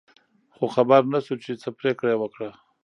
[0.55, 2.49] خو خبر نه شو چې څه پرېکړه یې وکړه.